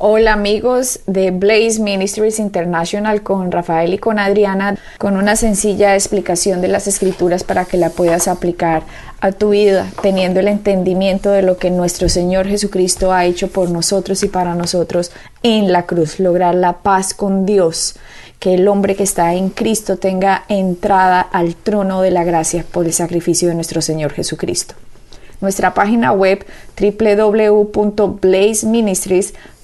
[0.00, 6.60] Hola amigos de Blaze Ministries International con Rafael y con Adriana con una sencilla explicación
[6.60, 8.84] de las escrituras para que la puedas aplicar
[9.20, 13.70] a tu vida teniendo el entendimiento de lo que nuestro Señor Jesucristo ha hecho por
[13.70, 15.10] nosotros y para nosotros
[15.42, 17.96] en la cruz, lograr la paz con Dios,
[18.38, 22.86] que el hombre que está en Cristo tenga entrada al trono de la gracia por
[22.86, 24.76] el sacrificio de nuestro Señor Jesucristo.
[25.40, 26.46] Nuestra página web
[26.80, 29.57] www.blazeministries.com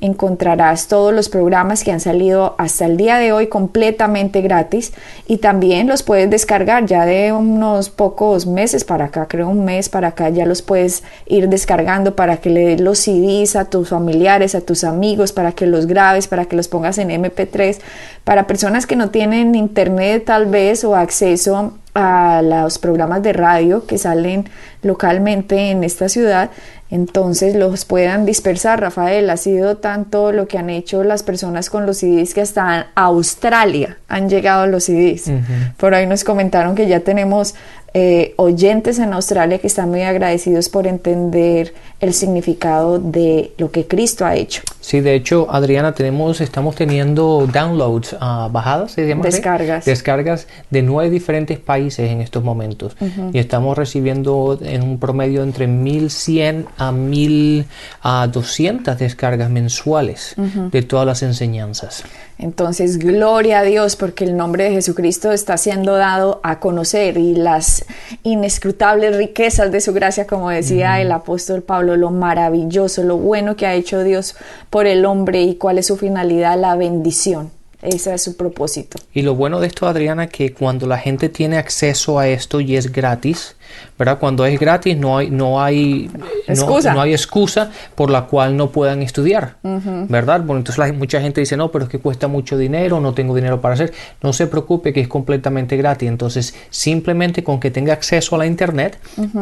[0.00, 4.92] encontrarás todos los programas que han salido hasta el día de hoy completamente gratis
[5.26, 9.88] y también los puedes descargar ya de unos pocos meses para acá, creo un mes
[9.88, 13.88] para acá, ya los puedes ir descargando para que le des los CDs a tus
[13.88, 17.78] familiares, a tus amigos, para que los grabes, para que los pongas en MP3,
[18.24, 23.86] para personas que no tienen internet tal vez o acceso a los programas de radio
[23.86, 24.48] que salen
[24.82, 26.50] localmente en esta ciudad,
[26.90, 28.80] entonces los puedan dispersar.
[28.80, 32.88] Rafael, ha sido tanto lo que han hecho las personas con los CDs que hasta
[32.94, 35.30] Australia han llegado los CDs.
[35.76, 37.54] Por ahí nos comentaron que ya tenemos
[37.94, 43.86] eh, oyentes en Australia que están muy agradecidos por entender el significado de lo que
[43.86, 44.62] Cristo ha hecho.
[44.80, 49.24] Sí, de hecho, Adriana, tenemos, estamos teniendo downloads, uh, bajadas, ¿se llama?
[49.24, 49.84] Descargas.
[49.84, 52.96] Descargas de nueve diferentes países en estos momentos.
[53.32, 61.22] Y estamos recibiendo en un promedio entre 1100 a 1200 descargas mensuales de todas las
[61.22, 62.04] enseñanzas.
[62.40, 67.34] Entonces, gloria a Dios porque el nombre de Jesucristo está siendo dado a conocer y
[67.34, 67.84] las
[68.22, 73.66] inescrutables riquezas de su gracia, como decía el apóstol Pablo, lo maravilloso, lo bueno que
[73.66, 74.36] ha hecho Dios
[74.70, 77.50] por el hombre y cuál es su finalidad, la bendición.
[77.82, 78.98] Ese es su propósito.
[79.14, 82.76] Y lo bueno de esto, Adriana, que cuando la gente tiene acceso a esto y
[82.76, 83.56] es gratis,
[83.98, 84.18] ¿verdad?
[84.18, 86.10] Cuando es gratis no hay, no hay,
[86.46, 86.92] excusa.
[86.92, 90.42] No, hay excusa por la cual no puedan estudiar, ¿verdad?
[90.42, 93.62] Bueno, entonces mucha gente dice, no, pero es que cuesta mucho dinero, no tengo dinero
[93.62, 93.94] para hacer.
[94.22, 96.08] No se preocupe que es completamente gratis.
[96.08, 98.98] Entonces, simplemente con que tenga acceso a la internet,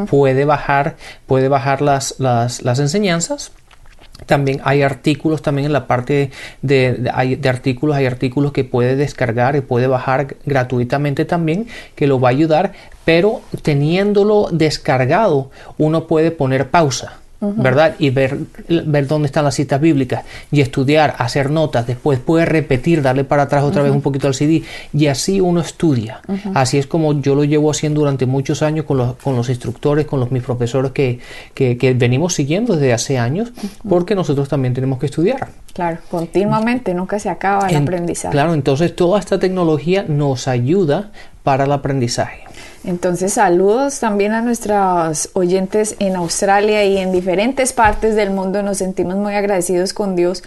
[0.09, 3.51] puede bajar, puede bajar las, las, las enseñanzas
[4.27, 6.31] también hay artículos, también en la parte
[6.63, 7.11] de,
[7.49, 12.33] artículos, hay artículos que puede descargar y puede bajar gratuitamente también, que lo va a
[12.33, 12.73] ayudar,
[13.05, 17.21] pero teniéndolo descargado, uno puede poner pausa.
[17.41, 17.95] ¿Verdad?
[17.99, 18.37] Y ver,
[18.69, 23.45] ver dónde están las citas bíblicas y estudiar, hacer notas, después puede repetir, darle para
[23.45, 26.21] atrás otra vez un poquito al CD y así uno estudia.
[26.55, 30.07] Así es como yo lo llevo haciendo durante muchos años con los, con los instructores,
[30.07, 31.21] con los mis profesores que,
[31.55, 33.53] que, venimos siguiendo desde hace años,
[33.89, 35.49] porque nosotros también tenemos que estudiar.
[35.75, 38.33] Claro, continuamente, nunca se acaba el aprendizaje.
[38.33, 41.13] Claro, entonces toda esta tecnología nos ayuda
[41.49, 42.43] para el aprendizaje.
[42.85, 48.63] Entonces, saludos también a nuestros oyentes en Australia y en diferentes partes del mundo.
[48.63, 50.43] Nos sentimos muy agradecidos con Dios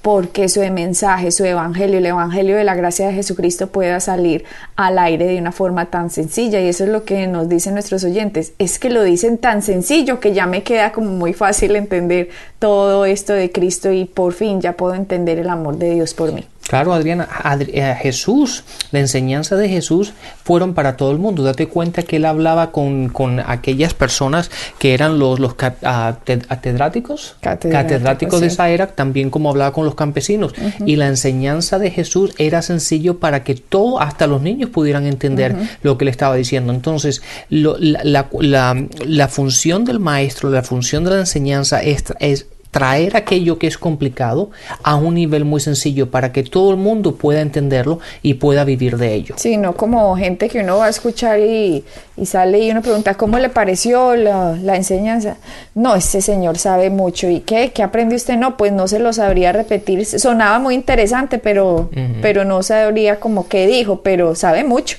[0.00, 4.46] porque su mensaje, su evangelio, el evangelio de la gracia de Jesucristo pueda salir
[4.76, 6.58] al aire de una forma tan sencilla.
[6.58, 8.54] Y eso es lo que nos dicen nuestros oyentes.
[8.58, 13.04] Es que lo dicen tan sencillo que ya me queda como muy fácil entender todo
[13.04, 16.46] esto de Cristo y por fin ya puedo entender el amor de Dios por mí.
[16.68, 17.28] Claro, Adriana,
[17.60, 20.12] eh, Jesús, la enseñanza de Jesús
[20.42, 21.44] fueron para todo el mundo.
[21.44, 23.12] Date cuenta que él hablaba con,
[23.46, 29.84] aquellas personas que eran los, los catedráticos, catedráticos de esa era, también como hablaba con
[29.84, 30.54] los campesinos.
[30.84, 35.54] Y la enseñanza de Jesús era sencillo para que todo, hasta los niños pudieran entender
[35.82, 36.72] lo que le estaba diciendo.
[36.72, 43.58] Entonces, la, la, función del maestro, la función de la enseñanza es, es traer aquello
[43.58, 44.50] que es complicado
[44.82, 48.98] a un nivel muy sencillo para que todo el mundo pueda entenderlo y pueda vivir
[48.98, 49.34] de ello.
[49.38, 51.84] Sí, no como gente que uno va a escuchar y,
[52.24, 55.36] sale y uno pregunta cómo le pareció la, enseñanza.
[55.74, 57.28] No, este señor sabe mucho.
[57.28, 57.72] ¿Y qué?
[57.72, 58.36] ¿Qué aprendió usted?
[58.36, 60.04] No, pues no se lo sabría repetir.
[60.04, 61.90] Sonaba muy interesante, pero,
[62.20, 64.98] pero no sabría como qué dijo, pero sabe mucho.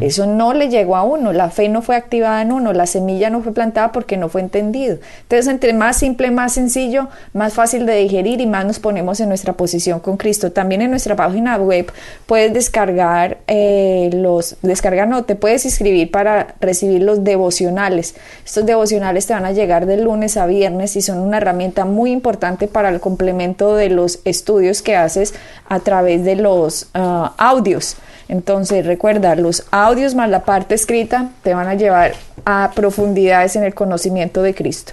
[0.00, 3.28] Eso no le llegó a uno, la fe no fue activada en uno, la semilla
[3.28, 4.98] no fue plantada porque no fue entendido.
[5.22, 9.28] Entonces, entre más simple, más sencillo, más fácil de digerir y más nos ponemos en
[9.28, 10.52] nuestra posición con Cristo.
[10.52, 11.92] También en nuestra página web
[12.26, 18.14] puedes descargar eh, los, descargar no, te puedes inscribir para recibir los devocionales.
[18.44, 22.10] Estos devocionales te van a llegar de lunes a viernes y son una herramienta muy
[22.10, 25.34] importante para el complemento de los estudios que haces
[25.68, 27.96] a través de los ah, audios.
[28.28, 32.12] Entonces recuerda, los audios más la parte escrita te van a llevar
[32.44, 34.92] a profundidades en el conocimiento de Cristo.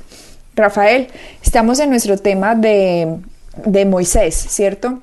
[0.55, 1.09] Rafael,
[1.43, 3.17] estamos en nuestro tema de,
[3.85, 4.99] Moisés, ¿cierto?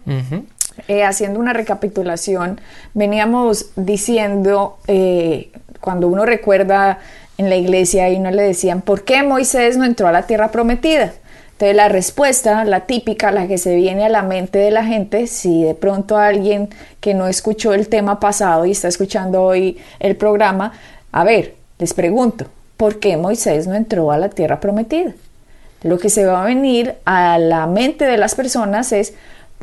[0.88, 2.60] Eh, haciendo una recapitulación,
[2.94, 6.98] veníamos diciendo, eh, cuando uno recuerda
[7.36, 10.50] en la iglesia y uno le decían, ¿por qué Moisés no entró a la tierra
[10.50, 11.12] prometida?
[11.62, 15.28] Entonces la respuesta, la típica, la que se viene a la mente de la gente,
[15.28, 16.68] si de pronto alguien
[16.98, 20.72] que no escuchó el tema pasado y está escuchando hoy el programa,
[21.12, 25.12] a ver, les pregunto, ¿por qué Moisés no entró a la tierra prometida?
[25.84, 29.14] Lo que se va a venir a la mente de las personas es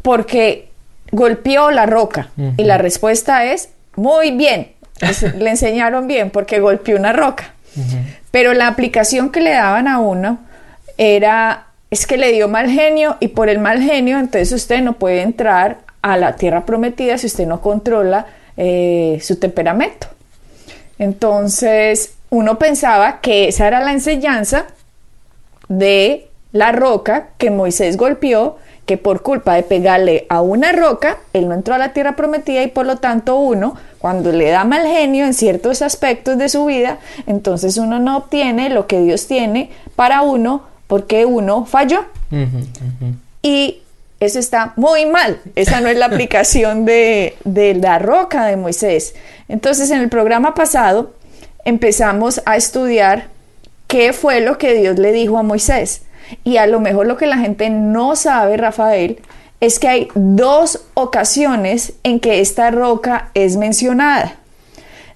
[0.01, 0.69] porque
[1.12, 2.30] golpeó la roca.
[2.56, 4.72] Y la respuesta es, muy bien,
[5.38, 7.56] le enseñaron bien porque golpeó una roca.
[8.31, 10.40] Pero la aplicación que le daban a uno
[10.98, 14.94] era es que le dio mal genio y por el mal genio entonces usted no
[14.94, 18.25] puede entrar a la tierra prometida si usted no controla
[18.57, 20.07] eh, su temperamento.
[20.97, 24.65] Entonces uno pensaba que esa era la enseñanza
[25.68, 31.47] de la roca que Moisés golpeó, que por culpa de pegarle a una roca, él
[31.47, 34.88] no entró a la tierra prometida y por lo tanto uno, cuando le da mal
[34.88, 36.97] genio en ciertos aspectos de su vida,
[37.27, 42.03] entonces uno no obtiene lo que Dios tiene para uno porque uno falló.
[43.44, 43.83] Y
[44.19, 45.39] eso está muy mal.
[45.53, 49.13] Esa no es la aplicación de, de, la roca de Moisés.
[49.47, 51.13] Entonces, en el programa pasado
[51.63, 53.27] empezamos a estudiar
[53.86, 56.01] qué fue lo que Dios le dijo a Moisés.
[56.44, 59.19] Y a lo mejor lo que la gente no sabe, Rafael,
[59.59, 64.38] es que hay dos ocasiones en que esta roca es mencionada.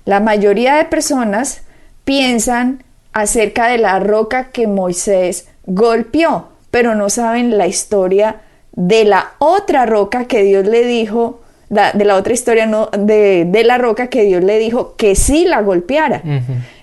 [0.06, 1.64] La mayoría de personas
[2.06, 8.42] piensan acerca de la roca que Moisés golpeó, pero no saben la historia
[8.74, 13.78] de la otra roca que Dios le dijo, de la otra historia no, de, la
[13.78, 16.22] roca que Dios le dijo que sí la golpeara.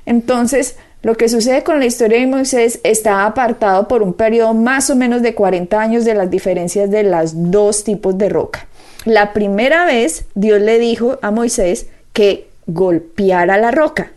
[0.06, 4.90] Entonces, lo que sucede con la historia de Moisés está apartado por un periodo más
[4.90, 8.66] o menos de 40 años de las diferencias de los dos tipos de roca.
[9.06, 14.12] La primera vez Dios le dijo a Moisés que golpeara la roca.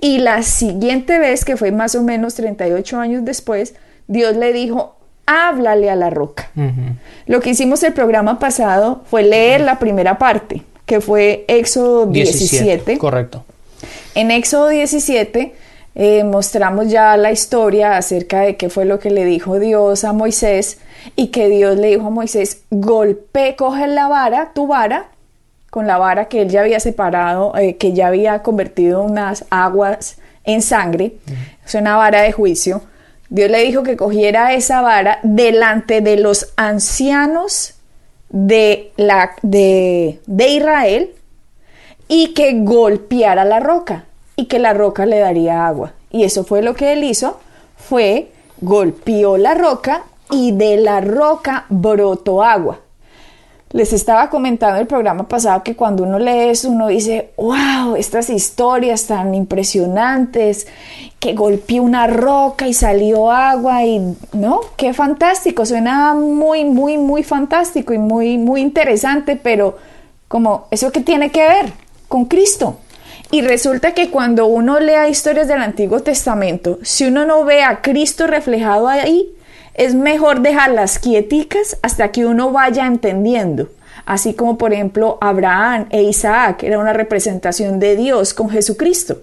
[0.00, 3.74] Y la siguiente vez, que fue más o menos 38 años después,
[4.06, 4.96] Dios le dijo,
[5.26, 6.50] háblale a la roca.
[7.26, 12.98] Lo que hicimos el programa pasado fue leer la primera parte, que fue Éxodo 17.
[12.98, 13.44] Correcto.
[14.14, 15.54] En Éxodo 17
[15.94, 20.12] eh, mostramos ya la historia acerca de qué fue lo que le dijo Dios a
[20.12, 20.78] Moisés
[21.16, 25.08] y que Dios le dijo a Moisés, golpe, coge la vara, tu vara,
[25.70, 30.18] con la vara que él ya había separado, eh, que ya había convertido unas aguas
[30.44, 31.14] en sangre,
[31.64, 32.82] es una vara de juicio.
[33.28, 37.74] Dios le dijo que cogiera esa vara delante de los ancianos
[38.28, 41.10] de, la, de, de Israel
[42.08, 45.92] y que golpeara la roca y que la roca le daría agua.
[46.10, 47.38] Y eso fue lo que él hizo,
[47.76, 52.80] fue golpeó la roca y de la roca brotó agua.
[53.72, 57.94] Les estaba comentando en el programa pasado que cuando uno lee eso, uno dice, wow,
[57.94, 60.66] estas historias tan impresionantes,
[61.20, 64.60] que golpeó una roca y salió agua y, ¿no?
[64.76, 69.78] Qué fantástico, suena muy, muy, muy fantástico y muy, muy interesante, pero
[70.26, 71.72] como, ¿eso qué tiene que ver
[72.08, 72.78] con Cristo?
[73.30, 77.82] Y resulta que cuando uno lea historias del Antiguo Testamento, si uno no ve a
[77.82, 79.30] Cristo reflejado ahí,
[79.74, 83.68] es mejor dejarlas quieticas hasta que uno vaya entendiendo.
[84.06, 89.22] Así como por ejemplo Abraham e Isaac era una representación de Dios con Jesucristo.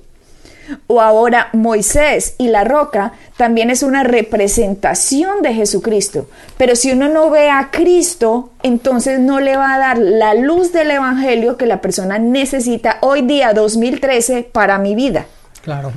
[0.88, 6.27] O ahora Moisés y la roca también es una representación de Jesucristo.
[6.57, 10.74] Pero si uno no ve a Cristo, entonces no le va a dar la luz
[10.74, 15.25] del Evangelio que la persona necesita hoy día 2013 para mi vida.
[15.62, 15.93] Claro.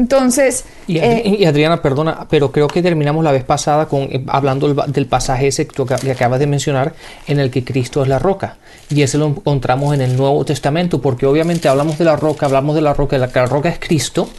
[0.00, 0.64] Entonces...
[0.88, 5.06] Eh, y, Adriana, perdona, pero creo que terminamos la vez pasada con eh, hablando del,
[5.06, 6.94] pasaje ese que, acabas de mencionar,
[7.26, 8.56] en el que Cristo es la roca.
[8.88, 12.74] Y ese lo encontramos en el Nuevo Testamento, porque obviamente hablamos de la roca, hablamos
[12.74, 14.30] de la roca, la, la roca es Cristo,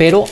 [0.00, 0.24] pero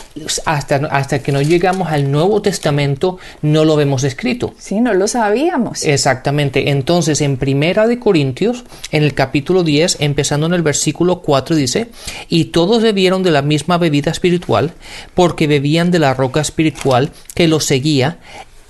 [0.46, 4.54] hasta, hasta que no llegamos al Nuevo Testamento no lo vemos escrito.
[4.56, 5.84] Sí, no lo sabíamos.
[5.84, 6.70] Exactamente.
[6.70, 11.90] Entonces, en Primera de Corintios, en el capítulo 10, empezando en el versículo 4, dice,
[12.30, 14.72] y todos bebieron de la misma bebida espiritual,
[15.12, 18.20] porque bebían de la roca espiritual que los seguía,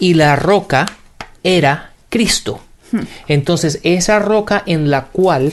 [0.00, 0.86] y la roca
[1.44, 2.58] era Cristo.
[2.90, 3.02] Hmm.
[3.28, 5.52] Entonces, esa roca en la cual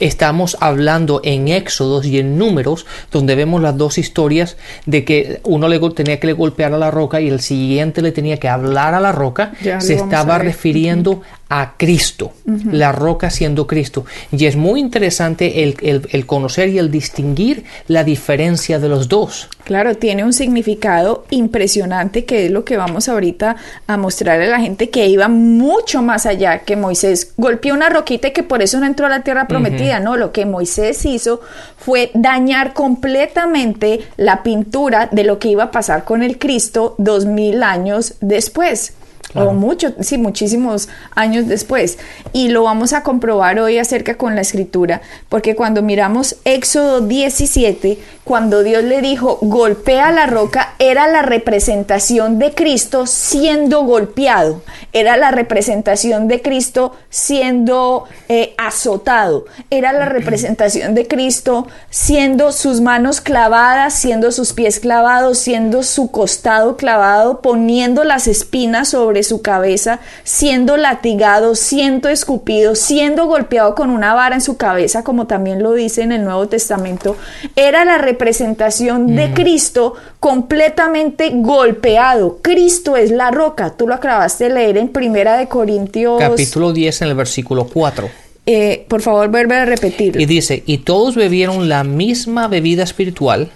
[0.00, 5.68] estamos hablando en Éxodos y en Números, donde vemos las dos historias de que uno
[5.68, 8.94] le tenía que le golpear a la roca y el siguiente le tenía que hablar
[8.94, 12.32] a la roca, se estaba refiriendo a Cristo,
[12.70, 14.06] la roca siendo Cristo.
[14.30, 19.48] Y es muy interesante el, conocer y el distinguir la diferencia de los dos.
[19.64, 23.56] Claro, tiene un significado impresionante que es lo que vamos ahorita
[23.88, 27.32] a mostrarle a la gente que iba mucho más allá que Moisés.
[27.36, 30.30] Golpeó una roquita y que por eso no entró a la tierra prometida, no, lo
[30.30, 31.40] que Moisés hizo
[31.76, 37.26] fue dañar completamente la pintura de lo que iba a pasar con el Cristo dos
[37.26, 38.92] mil años después.
[39.34, 41.98] O mucho, sí, muchísimos años después.
[42.32, 47.98] Y lo vamos a comprobar hoy acerca con la escritura, porque cuando miramos Éxodo 17,
[48.24, 55.16] cuando Dios le dijo, golpea la roca, era la representación de Cristo siendo golpeado, era
[55.16, 63.20] la representación de Cristo siendo eh, azotado, era la representación de Cristo siendo sus manos
[63.20, 70.00] clavadas, siendo sus pies clavados, siendo su costado clavado, poniendo las espinas sobre su cabeza,
[70.24, 75.72] siendo latigado, siendo escupido, siendo golpeado con una vara en su cabeza, como también lo
[75.72, 77.16] dice en el Nuevo Testamento,
[77.56, 82.38] era la representación de Cristo completamente golpeado.
[82.42, 83.76] Cristo es la roca.
[83.76, 86.18] Tú lo acabaste de leer en Primera de Corintios.
[86.18, 88.08] Capítulo 10 en el versículo 4.
[88.46, 90.20] Eh, por favor, vuelve a repetir.
[90.20, 93.50] Y dice, y todos bebieron la misma bebida espiritual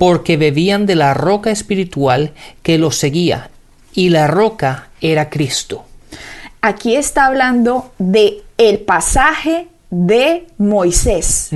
[0.00, 2.32] porque bebían de la roca espiritual
[2.62, 3.50] que los seguía
[3.94, 5.84] y la roca era Cristo.
[6.60, 11.50] Aquí está hablando de el pasaje de Moisés.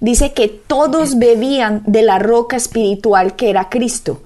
[0.00, 4.22] Dice que todos bebían de la roca espiritual que era Cristo.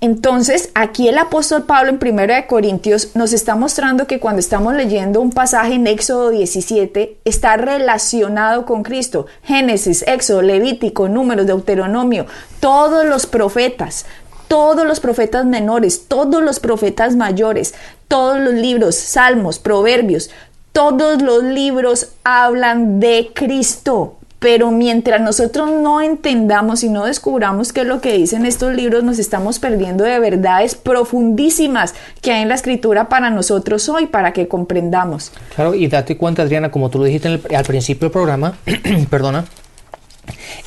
[0.00, 4.74] Entonces, aquí el apóstol Pablo en 1 de Corintios nos está mostrando que cuando estamos
[4.74, 9.26] leyendo un pasaje en Éxodo 17, está relacionado con Cristo.
[9.42, 12.26] Génesis, Éxodo, Levítico, Números, Deuteronomio,
[12.60, 14.06] todos los profetas,
[14.48, 17.74] todos los profetas menores, todos los profetas mayores,
[18.08, 20.30] todos los libros, salmos, proverbios,
[20.72, 24.14] todos los libros hablan de Cristo.
[24.38, 29.02] Pero mientras nosotros no entendamos y no descubramos qué es lo que dicen estos libros,
[29.02, 34.32] nos estamos perdiendo de verdades profundísimas que hay en la escritura para nosotros hoy, para
[34.32, 35.32] que comprendamos.
[35.56, 38.54] Claro, y date cuenta, Adriana, como tú lo dijiste al principio del programa,
[39.10, 39.44] perdona,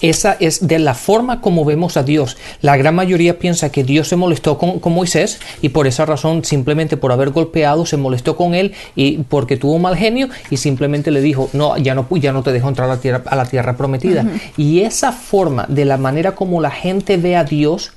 [0.02, 2.38] esa es de la forma como vemos a Dios.
[2.62, 6.98] La gran mayoría piensa que Dios se molestó con, Moisés y por esa razón, simplemente
[6.98, 11.22] por haber golpeado, se molestó con él y porque tuvo mal genio y simplemente le
[11.22, 13.78] dijo, no, ya no, ya no te dejo entrar a la tierra, a la tierra
[13.78, 14.26] prometida.
[14.58, 17.94] Y esa forma, de la manera como la gente ve a Dios,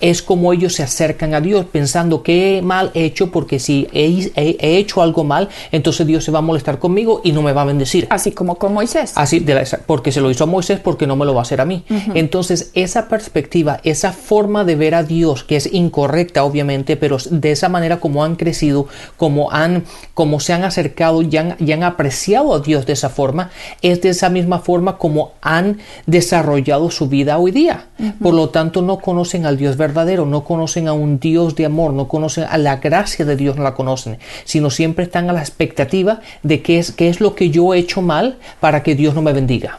[0.00, 4.32] es como ellos se acercan a Dios pensando que he mal hecho porque si he,
[4.78, 7.66] hecho algo mal, entonces Dios se va a molestar conmigo y no me va a
[7.66, 8.06] bendecir.
[8.10, 9.12] Así como con Moisés.
[9.16, 9.44] Así,
[9.86, 11.84] porque se lo hizo a Moisés porque no me lo va a hacer a mí.
[12.14, 17.52] Entonces esa perspectiva, esa forma de ver a Dios, que es incorrecta obviamente, pero de
[17.52, 18.86] esa manera como han crecido,
[19.16, 19.84] como, han,
[20.14, 23.50] como se han acercado y han, y han apreciado a Dios de esa forma,
[23.82, 27.86] es de esa misma forma como han desarrollado su vida hoy día.
[28.20, 31.92] Por lo tanto, no conocen al Dios verdadero, no conocen a un Dios de amor,
[31.92, 35.40] no conocen a la gracia de Dios, no la conocen, sino siempre están a la
[35.40, 39.14] expectativa de qué es, qué es lo que yo he hecho mal para que Dios
[39.14, 39.78] no me bendiga.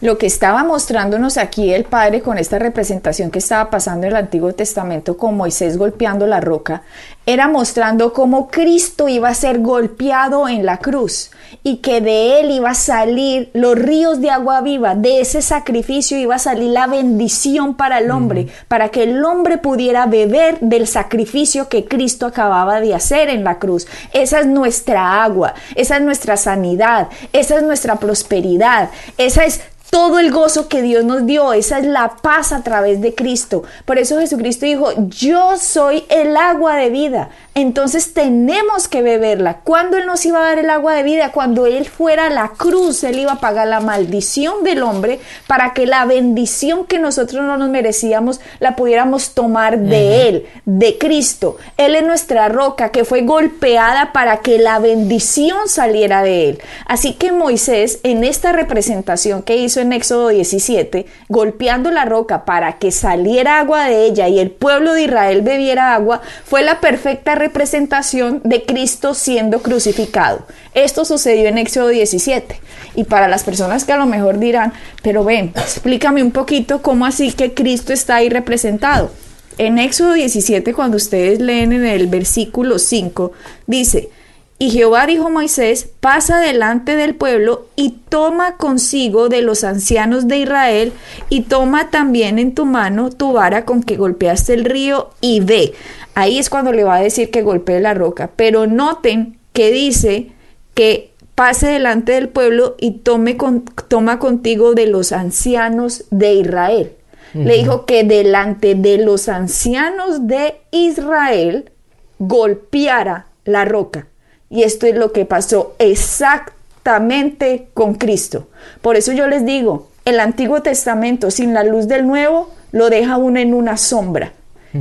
[0.00, 4.16] Lo que estaba mostrándonos aquí el Padre con esta representación que estaba pasando en el
[4.16, 6.82] Antiguo Testamento con Moisés golpeando la roca,
[7.26, 11.32] era mostrando cómo Cristo iba a ser golpeado en la cruz
[11.64, 16.16] y que de él iba a salir los ríos de agua viva, de ese sacrificio
[16.16, 20.86] iba a salir la bendición para el hombre, para que el hombre pudiera beber del
[20.86, 23.88] sacrificio que Cristo acababa de hacer en la cruz.
[24.12, 29.60] Esa es nuestra agua, esa es nuestra sanidad, esa es nuestra prosperidad, esa es
[29.90, 33.62] todo el gozo que Dios nos dio, esa es la paz a través de Cristo.
[33.84, 37.30] Por eso Jesucristo dijo, yo soy el agua de vida.
[37.54, 39.60] Entonces tenemos que beberla.
[39.64, 41.32] ¿Cuándo Él nos iba a dar el agua de vida?
[41.32, 45.18] Cuando Él fuera a la cruz, Él iba a pagar la maldición del hombre
[45.48, 50.98] para que la bendición que nosotros no nos merecíamos la pudiéramos tomar de Él, de
[50.98, 51.56] Cristo.
[51.76, 56.62] Él es nuestra roca que fue golpeada para que la bendición saliera de Él.
[56.86, 62.78] Así que Moisés, en esta representación que hizo en Éxodo 17, golpeando la roca para
[62.78, 67.34] que saliera agua de ella y el pueblo de Israel bebiera agua, fue la perfecta
[67.34, 70.46] representación de Cristo siendo crucificado.
[70.74, 72.60] Esto sucedió en Éxodo 17.
[72.94, 77.06] Y para las personas que a lo mejor dirán, pero ven, explícame un poquito cómo
[77.06, 79.10] así que Cristo está ahí representado.
[79.58, 83.32] En Éxodo 17, cuando ustedes leen en el versículo 5,
[83.66, 84.10] dice,
[84.60, 90.26] Y Jehová dijo a Moisés, pasa delante del pueblo y toma consigo de los ancianos
[90.26, 90.92] de Israel
[91.28, 95.74] y toma también en tu mano tu vara con que golpeaste el río y ve.
[96.16, 98.30] Ahí es cuando le va a decir que golpee la roca.
[98.34, 100.32] Pero noten que dice
[100.74, 106.92] que pase delante del pueblo y tome con, toma contigo de los ancianos de Israel.
[107.34, 111.70] Le dijo que delante de los ancianos de Israel
[112.18, 114.08] golpeara la roca.
[114.50, 118.48] Y esto es lo que pasó exactamente con Cristo.
[118.80, 123.18] Por eso yo les digo, el Antiguo Testamento sin la luz del Nuevo lo deja
[123.18, 124.32] uno en una sombra.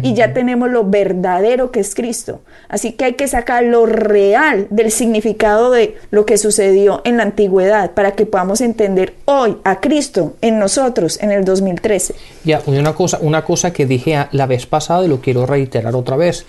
[0.02, 2.42] Y ya tenemos lo verdadero que es Cristo.
[2.68, 7.24] Así que hay que sacar lo real del significado de lo que sucedió en la
[7.24, 12.16] antigüedad para que podamos entender hoy a Cristo en nosotros en el 2013.
[12.44, 16.18] Ya, una cosa, una cosa que dije la vez pasada y lo quiero reiterar otra
[16.18, 16.46] vez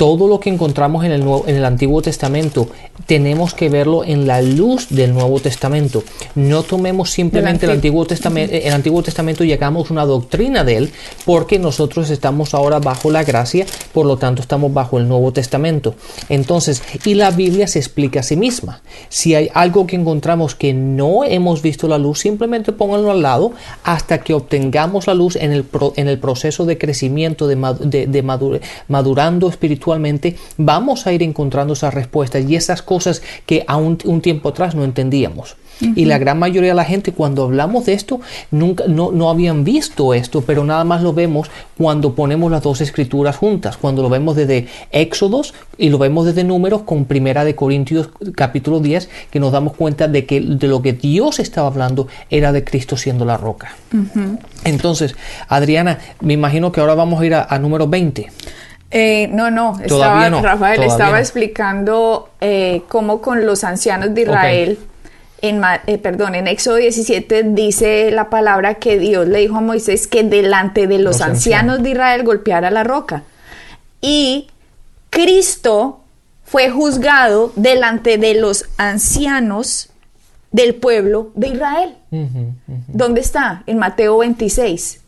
[0.00, 2.70] todo lo que encontramos en el, Nuevo, en el Antiguo Testamento
[3.04, 6.02] tenemos que verlo en la luz del Nuevo Testamento.
[6.34, 10.92] No tomemos simplemente el Antiguo, Testamento, el Antiguo Testamento y hagamos una doctrina de él,
[11.26, 15.94] porque nosotros estamos ahora bajo la gracia, por lo tanto estamos bajo el Nuevo Testamento.
[16.30, 18.80] Entonces, y la Biblia se explica a sí misma.
[19.10, 23.52] Si hay algo que encontramos que no hemos visto la luz, simplemente pónganlo al lado
[23.84, 25.66] hasta que obtengamos la luz en el,
[25.96, 28.22] en el proceso de crecimiento, de, de,
[28.88, 29.46] madurando
[30.56, 34.84] vamos a ir encontrando esas respuestas y esas cosas que a un, tiempo atrás no
[34.84, 35.56] entendíamos.
[35.96, 38.20] Y la gran mayoría de la gente cuando hablamos de esto
[38.50, 42.82] nunca no, no, habían visto esto, pero nada más lo vemos cuando ponemos las dos
[42.82, 47.54] escrituras juntas, cuando lo vemos desde Éxodos y lo vemos desde Números con Primera de
[47.54, 52.08] Corintios capítulo 10, que nos damos cuenta de que de lo que Dios estaba hablando
[52.28, 53.74] era de Cristo siendo la roca.
[54.64, 55.16] Entonces,
[55.48, 58.30] Adriana, me imagino que ahora vamos a ir a, a número 20.
[58.90, 64.78] Eh, no, no, estaba, Rafael estaba explicando eh, cómo con los ancianos de Israel,
[65.42, 70.08] en, eh, perdón, en Éxodo 17 dice la palabra que Dios le dijo a Moisés
[70.08, 73.22] que delante de los, ancianos, de Israel golpeara la roca.
[74.00, 74.48] Y
[75.10, 76.00] Cristo
[76.44, 79.90] fue juzgado delante de los ancianos
[80.50, 81.96] del pueblo de Israel.
[82.88, 83.62] ¿Dónde está?
[83.66, 84.99] En Mateo 26.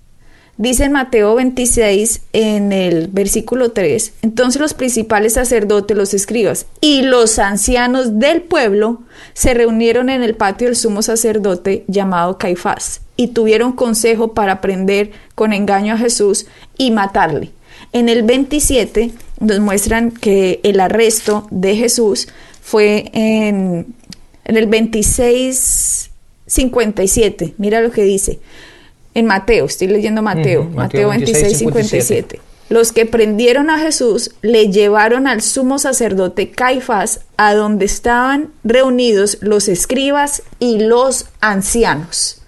[0.63, 7.41] Dice Mateo 26, en el versículo 3, entonces los principales sacerdotes, los escribas y los
[7.41, 9.03] ancianos del pueblo
[9.33, 15.11] se reunieron en el patio del sumo sacerdote llamado Caifás y tuvieron consejo para prender
[15.35, 16.47] con engaño a Jesús
[16.79, 17.51] y matarle.
[17.93, 19.11] En el 27
[19.41, 22.29] nos muestran que el arresto de Jesús
[22.61, 23.97] fue en,
[24.45, 26.11] en el 26,
[26.47, 27.55] 57.
[27.59, 28.39] Mira lo que dice
[29.15, 32.41] en Mateo, estoy leyendo Mateo, Mateo, 26, 57.
[32.69, 39.37] Los que prendieron a Jesús le llevaron al sumo sacerdote Caifás, a donde estaban reunidos
[39.43, 42.41] los escribas y los ancianos.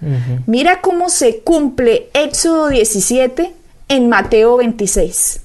[0.47, 3.53] Mira cómo se cumple Éxodo 17
[3.89, 5.41] en Mateo 26.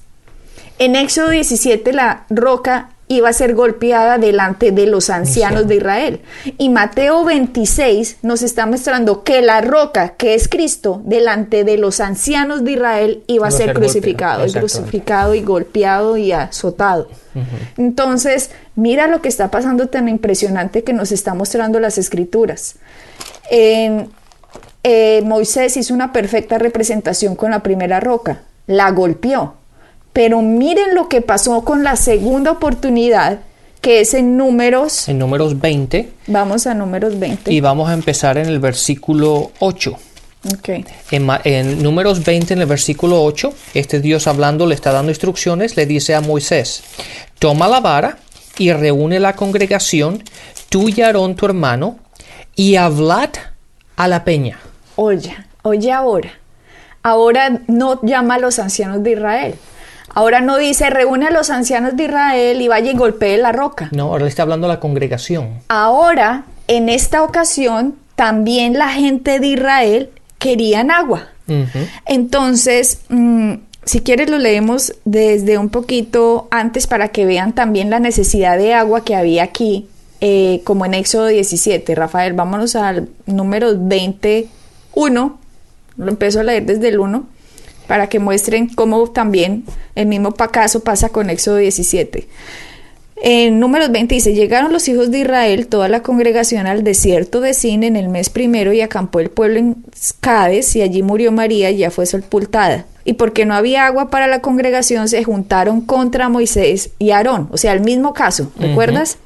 [0.78, 6.20] En Éxodo 17 la roca iba a ser golpeada delante de los ancianos de Israel.
[6.58, 11.98] Y Mateo 26 nos está mostrando que la roca, que es Cristo, delante de los
[11.98, 17.08] ancianos de Israel iba a ser, crucificado, y crucificado y golpeado y azotado.
[17.76, 22.76] Entonces, mira lo que está pasando tan impresionante que nos está mostrando las escrituras.
[23.50, 24.08] En,
[24.84, 29.56] eh, Moisés hizo una perfecta representación con la primera roca, la golpeó
[30.12, 33.40] pero miren lo que pasó con la segunda oportunidad,
[33.80, 35.08] que es en números.
[35.08, 36.10] En números 20.
[36.26, 37.52] Vamos a números 20.
[37.52, 39.96] Y vamos a empezar en el versículo 8.
[40.58, 40.86] Okay.
[41.10, 45.84] En, números 20, en el versículo 8, este Dios hablando le está dando instrucciones, le
[45.84, 46.82] dice a Moisés,
[47.38, 48.18] toma la vara
[48.56, 50.24] y reúne la congregación,
[50.70, 51.98] tú y Aarón tu hermano,
[52.56, 53.30] y hablad
[53.96, 54.58] a la peña.
[54.96, 56.32] Oye, oye ahora.
[57.02, 59.54] Ahora no llama a los ancianos de Israel.
[60.14, 63.88] Ahora no dice, reúne a los ancianos de Israel y vaya y golpee la roca.
[63.92, 65.60] No, ahora le está hablando a la congregación.
[65.68, 71.28] Ahora, en esta ocasión, también la gente de Israel querían agua.
[72.06, 77.98] Entonces, mm, si quieres lo leemos desde un poquito antes para que vean también la
[77.98, 79.88] necesidad de agua que había aquí,
[80.20, 81.94] eh, como en Éxodo 17.
[81.94, 85.38] Rafael, vámonos al número 21.
[85.96, 87.24] Lo empiezo a leer desde el 1
[87.90, 89.64] para que muestren cómo también
[89.96, 92.28] el mismo caso pasa con Éxodo 17.
[93.20, 97.52] En números 20 dice, llegaron los hijos de Israel, toda la congregación al desierto de
[97.52, 99.76] Sin en el mes primero y acampó el pueblo en
[100.20, 102.86] Cades y allí murió María y ya fue sepultada.
[103.04, 107.56] Y porque no había agua para la congregación se juntaron contra Moisés y Aarón, o
[107.56, 109.18] sea, el mismo caso, ¿recuerdas?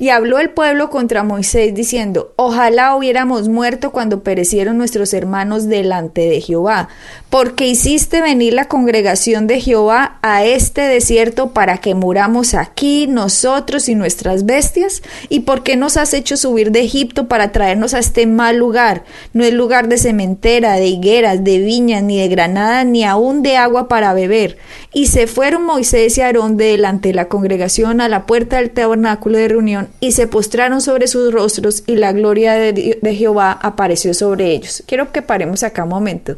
[0.00, 6.22] Y habló el pueblo contra Moisés diciendo, ojalá hubiéramos muerto cuando perecieron nuestros hermanos delante
[6.22, 6.88] de Jehová,
[7.28, 13.90] porque hiciste venir la congregación de Jehová a este desierto para que muramos aquí nosotros
[13.90, 18.26] y nuestras bestias, y porque nos has hecho subir de Egipto para traernos a este
[18.26, 23.04] mal lugar, no es lugar de cementera, de higueras, de viñas, ni de granada, ni
[23.04, 24.56] aun de agua para beber.
[24.94, 28.70] Y se fueron Moisés y Aarón de delante de la congregación a la puerta del
[28.70, 34.14] tabernáculo de reunión y se postraron sobre sus rostros y la gloria de, Jehová apareció
[34.14, 34.82] sobre ellos.
[34.86, 36.36] Quiero que paremos acá un momento.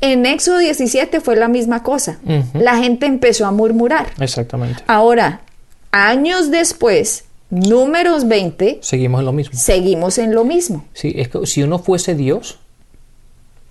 [0.00, 2.18] En Éxodo 17 fue la misma cosa.
[2.54, 4.08] La gente empezó a murmurar.
[4.20, 4.82] Exactamente.
[4.86, 5.40] Ahora,
[5.90, 8.80] años después, números 20.
[8.82, 9.58] Seguimos en lo mismo.
[9.58, 10.84] Seguimos en lo mismo.
[10.92, 12.58] Sí, es que si uno fuese Dios,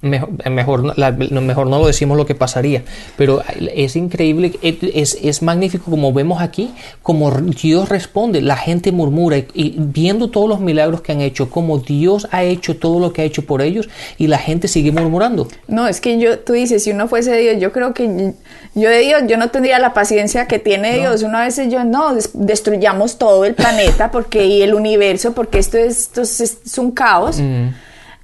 [0.02, 0.98] mejor, mejor,
[1.42, 2.84] mejor no lo decimos lo que pasaría,
[3.18, 9.38] pero es increíble, es, es magnífico como vemos aquí, como Dios responde, la gente murmura
[9.38, 13.22] y, viendo todos los milagros que han hecho, como Dios ha hecho todo lo que
[13.22, 15.48] ha hecho por ellos y la gente sigue murmurando.
[15.68, 18.34] No, es que yo, tú dices, si uno fuese Dios, yo creo que
[18.76, 21.24] yo de Dios, yo no tendría la paciencia que tiene Dios.
[21.24, 26.12] Una vez yo, no, destruyamos todo el planeta porque y el universo, porque esto es,
[26.14, 27.40] esto es, un caos.
[27.40, 27.70] Mm.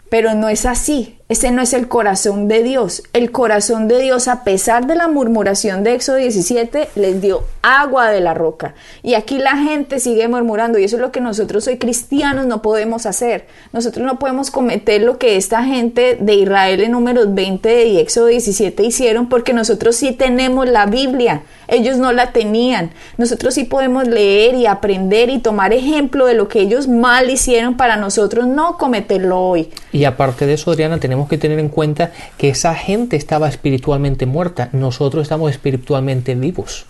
[0.10, 1.18] Pero no es así.
[1.32, 3.04] Ese no es el corazón de Dios.
[3.14, 8.10] El corazón de Dios, a pesar de la murmuración de Éxodo 17, les dio agua
[8.10, 8.76] de la roca.
[9.02, 12.62] Y aquí la gente sigue murmurando y eso es lo que nosotros hoy cristianos no
[12.62, 13.48] podemos hacer.
[13.72, 18.26] Nosotros no podemos cometer lo que esta gente de Israel en números 20 y Éxodo
[18.26, 21.44] 17 hicieron porque nosotros sí tenemos la Biblia.
[21.70, 22.92] Ellos no la tenían.
[23.18, 27.78] Nosotros sí podemos leer y aprender y tomar ejemplo de lo que ellos mal hicieron
[27.78, 29.70] para nosotros no cometerlo hoy.
[29.94, 34.26] Y aparte de eso, Adriana, tenemos que tener en cuenta que esa gente estaba espiritualmente
[34.26, 36.86] muerta, nosotros estamos espiritualmente vivos.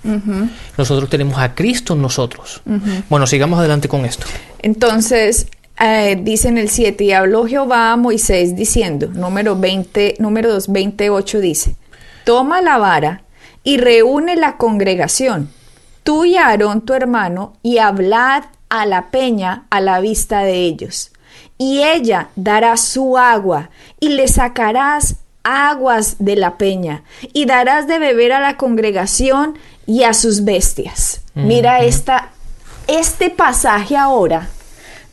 [0.77, 2.61] Nosotros tenemos a Cristo en nosotros.
[3.09, 4.25] Bueno, sigamos adelante con esto.
[4.59, 5.47] Entonces,
[5.79, 10.71] eh, dice en el 7, y habló Jehová a Moisés diciendo, número 20, número 2,
[10.71, 11.75] 28 dice,
[12.23, 13.23] toma la vara
[13.63, 15.49] y reúne la congregación,
[16.03, 21.10] tú y Aarón tu hermano, y hablad a la peña a la vista de ellos
[21.61, 23.69] y ella dará su agua,
[23.99, 30.01] y le sacarás aguas de la peña, y darás de beber a la congregación y
[30.01, 31.21] a sus bestias.
[31.35, 32.29] Mira esta,
[32.87, 34.49] este pasaje ahora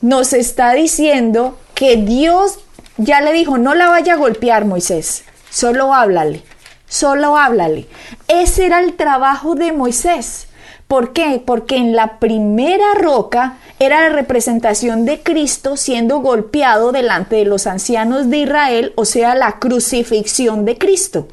[0.01, 2.57] nos está diciendo que Dios
[2.97, 6.43] ya le dijo, no la vaya a golpear Moisés, solo háblale,
[6.87, 7.87] solo háblale.
[8.27, 10.47] Ese era el trabajo de Moisés.
[10.89, 11.39] ¿Por qué?
[11.45, 17.67] Porque en la primera roca era la representación de Cristo siendo golpeado delante de los
[17.67, 21.27] ancianos de Israel, o sea, la crucifixión de Cristo.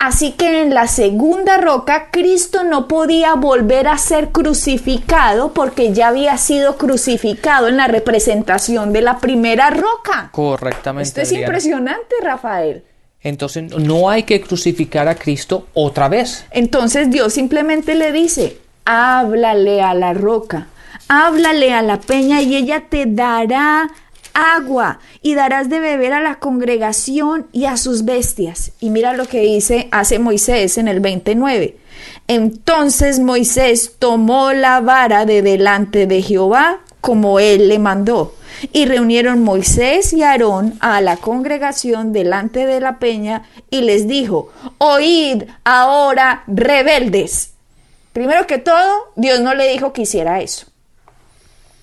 [0.00, 6.08] Así que en la segunda roca, Cristo no podía volver a ser crucificado porque ya
[6.08, 10.30] había sido crucificado en la representación de la primera roca.
[10.32, 11.08] Correctamente.
[11.08, 12.82] Esto es impresionante, Rafael.
[13.22, 16.46] Entonces no hay que crucificar a Cristo otra vez.
[16.50, 18.58] Entonces Dios simplemente le dice,
[18.88, 20.66] háblale a la roca
[21.08, 23.90] háblale a la peña y ella te dará
[24.34, 28.72] agua y darás de beber a la congregación y a sus bestias.
[28.78, 31.76] Y mira lo que dice, hace Moisés en el 29.
[32.28, 38.34] Entonces Moisés tomó la vara de delante de Jehová como él le mandó.
[38.72, 44.50] Y reunieron Moisés y Aarón a la congregación delante de la peña y les dijo,
[44.78, 47.54] oíd ahora rebeldes.
[48.12, 50.66] Primero que todo, Dios no le dijo que hiciera eso.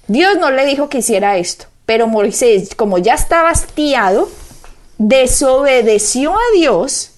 [0.07, 4.29] Dios no le dijo que hiciera esto, pero Moisés, como ya estaba hastiado,
[4.97, 7.11] desobedeció a Dios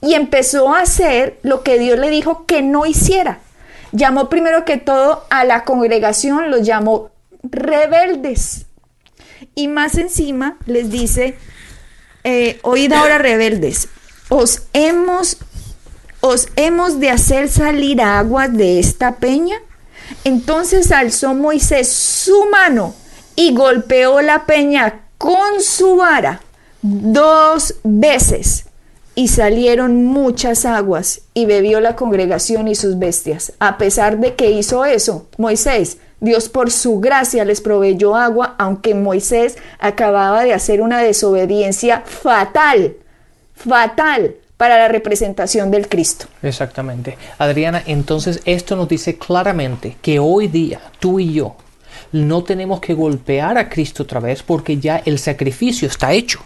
[0.00, 3.40] y empezó a hacer lo que Dios le dijo que no hiciera.
[3.92, 7.10] Llamó primero que todo a la congregación, los llamó
[7.42, 8.66] rebeldes.
[9.54, 11.36] Y más encima les dice,
[12.24, 13.88] eh, oíd ahora rebeldes,
[14.28, 15.38] os hemos,
[16.26, 19.56] os hemos de hacer salir agua de esta peña.
[20.24, 22.94] Entonces alzó Moisés su mano
[23.36, 26.40] y golpeó la peña con su vara
[26.80, 28.64] dos veces
[29.14, 33.52] y salieron muchas aguas y bebió la congregación y sus bestias.
[33.58, 38.94] A pesar de que hizo eso, Moisés, Dios por su gracia les proveyó agua, aunque
[38.94, 42.96] Moisés acababa de hacer una desobediencia fatal,
[43.54, 46.26] fatal para la representación del Cristo.
[46.42, 47.18] Exactamente.
[47.38, 51.56] Adriana, entonces esto nos dice claramente que hoy día tú y yo
[52.12, 56.40] no tenemos que golpear a Cristo otra vez porque ya el sacrificio está hecho.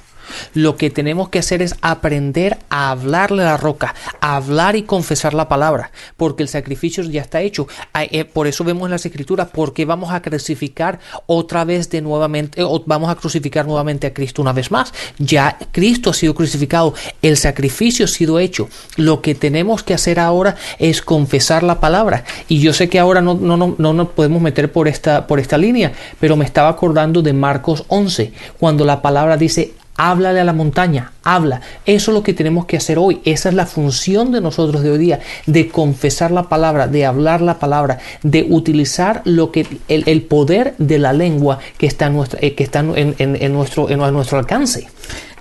[0.55, 4.83] Lo que tenemos que hacer es aprender a hablarle a la roca, a hablar y
[4.83, 7.67] confesar la palabra, porque el sacrificio ya está hecho.
[7.95, 12.63] Eh, por eso vemos en las escrituras, porque vamos a crucificar otra vez de nuevamente,
[12.87, 14.93] vamos a crucificar nuevamente a Cristo una vez más.
[15.19, 18.69] Ya Cristo ha sido crucificado, el sacrificio ha sido hecho.
[18.97, 22.25] Lo que tenemos que hacer ahora es confesar la palabra.
[22.49, 25.41] Y yo sé que ahora no, no, no, no nos podemos meter por esta, por
[25.41, 30.45] esta línea, pero me estaba acordando de Marcos 11, cuando la palabra dice, háblale a
[30.45, 31.61] la montaña, habla.
[31.85, 33.21] Eso es lo que tenemos que hacer hoy.
[33.25, 37.43] Esa es la función de nosotros de hoy día, de confesar la palabra, de hablar
[37.43, 42.39] la palabra, de utilizar lo que el, poder de la lengua que está, en, nuestra,
[42.41, 44.89] eh, que está en, nuestro, en nuestro alcance.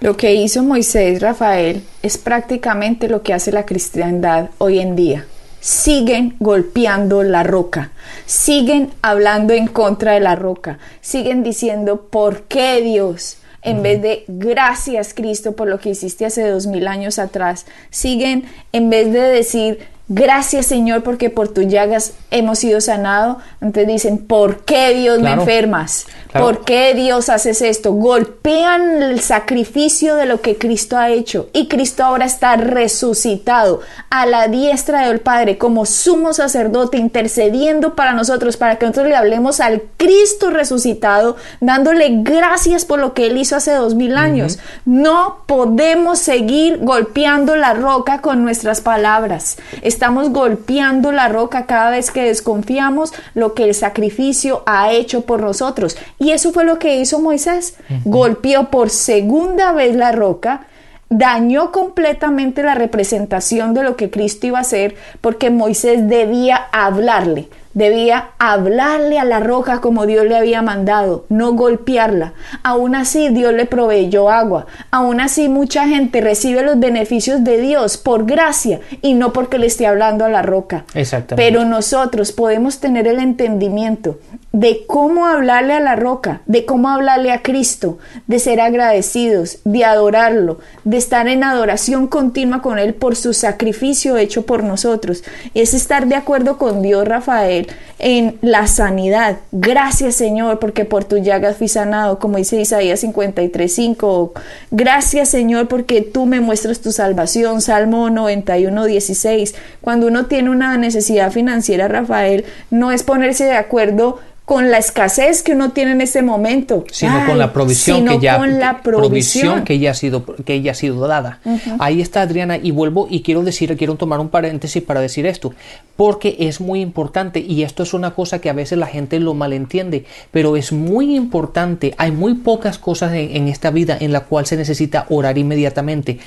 [0.02, 5.26] Lo que hizo Moisés Rafael es prácticamente lo que hace la cristiandad hoy en día
[5.60, 7.92] siguen golpeando la roca,
[8.26, 13.38] siguen hablando en contra de la roca, siguen diciendo, ¿por qué Dios?
[13.68, 18.46] En vez de gracias Cristo por lo que hiciste hace dos mil años atrás, siguen
[18.72, 23.38] en vez de decir Gracias Señor porque por tus llagas hemos sido sanados.
[23.62, 26.06] Entonces dicen, ¿por qué Dios me enfermas?
[26.32, 27.94] ¿Por qué Dios haces esto?
[27.94, 31.50] Golpean el sacrificio de lo que Cristo ha hecho.
[31.54, 38.14] Y Cristo ahora está resucitado a la diestra del Padre como sumo sacerdote, intercediendo para
[38.14, 43.38] nosotros, para que nosotros le hablemos al Cristo resucitado, dándole gracias por lo que Él
[43.38, 44.60] hizo hace dos mil años.
[44.86, 49.58] No podemos seguir golpeando la roca con nuestras palabras.
[49.98, 55.42] Estamos golpeando la roca cada vez que desconfiamos lo que el sacrificio ha hecho por
[55.42, 55.98] nosotros.
[56.20, 57.78] Y eso fue lo que hizo Moisés.
[58.06, 60.68] Golpeó por segunda vez la roca
[61.10, 67.48] dañó completamente la representación de lo que Cristo iba a hacer porque Moisés debía hablarle.
[67.78, 72.34] Debía hablarle a la roca como Dios le había mandado, no golpearla.
[72.64, 74.66] Aún así Dios le proveyó agua.
[74.90, 79.68] Aún así mucha gente recibe los beneficios de Dios por gracia y no porque le
[79.68, 80.86] esté hablando a la roca.
[80.96, 81.36] Exactamente.
[81.36, 84.18] Pero nosotros podemos tener el entendimiento
[84.54, 89.86] de cómo hablarle a la roca, de cómo hablarle a Cristo, de ser agradecidos, de
[89.86, 95.24] adorarlo, de estar en adoración continua con Él por su sacrificio hecho por nosotros.
[95.54, 97.67] Es estar de acuerdo con Dios, Rafael,
[98.00, 99.38] en la sanidad.
[99.52, 104.32] Gracias, Señor, porque por tu llagas fui sanado, como dice Isaías 53.5.
[104.72, 107.62] Gracias, Señor, porque tú me muestras tu salvación.
[107.62, 109.56] Salmo 91.16.
[109.82, 115.44] Cuando uno tiene una necesidad financiera, Rafael, no es ponerse de acuerdo con la escasez
[115.44, 119.66] que uno tiene en ese momento, sino con la provisión que ya la provisión.
[119.66, 121.42] que ya ha sido que ya ha sido dada.
[121.80, 125.54] Ahí está Adriana y vuelvo y quiero decir, quiero tomar un paréntesis para decir esto,
[125.98, 129.34] porque es muy importante y esto es una cosa que a veces la gente lo
[129.34, 131.94] malentiende, pero es muy importante.
[131.98, 136.20] Hay muy pocas cosas en, en esta vida en la cual se necesita orar inmediatamente.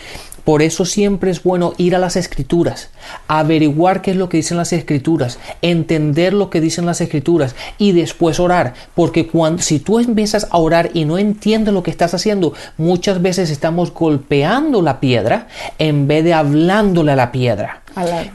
[0.45, 2.91] Por eso siempre es bueno ir a las escrituras,
[3.29, 7.93] averiguar qué es lo que dicen las escrituras, entender lo que dicen las escrituras y
[7.93, 8.75] después orar.
[8.95, 13.23] Porque cuando, si tú empiezas a orar y no entiendes lo que estás haciendo, muchas
[13.23, 15.49] veces estamos golpeando la piedra
[15.79, 17.83] en vez de hablándole a la piedra.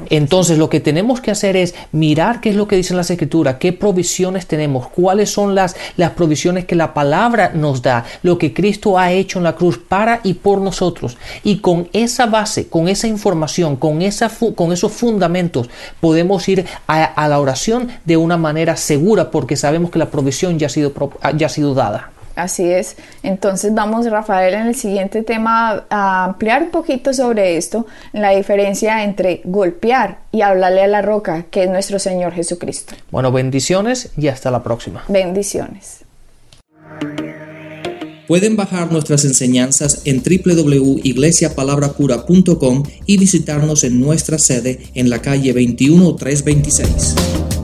[0.09, 3.55] Entonces lo que tenemos que hacer es mirar qué es lo que dicen las escrituras,
[3.59, 8.53] qué provisiones tenemos, cuáles son las, las provisiones que la palabra nos da, lo que
[8.53, 11.17] Cristo ha hecho en la cruz para y por nosotros.
[11.43, 17.27] Y con esa base, con esa información, con, esa, con esos fundamentos, podemos ir a,
[17.27, 20.93] la oración de una manera segura porque sabemos que la provisión ya ha sido,
[21.35, 22.11] ya ha sido dada.
[22.35, 22.97] Así es.
[23.23, 29.03] Entonces vamos, Rafael, en el siguiente tema a ampliar un poquito sobre esto, la diferencia
[29.03, 32.93] entre golpear y hablarle a la roca, que es nuestro Señor Jesucristo.
[33.11, 35.03] Bueno, bendiciones y hasta la próxima.
[35.07, 36.01] Bendiciones.
[38.27, 47.54] Pueden bajar nuestras enseñanzas en www.iglesiapalabracura.com y visitarnos en nuestra sede en la calle 21326.